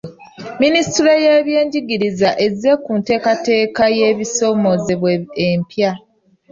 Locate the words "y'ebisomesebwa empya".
3.97-5.91